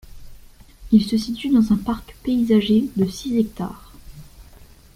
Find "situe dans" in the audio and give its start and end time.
1.15-1.71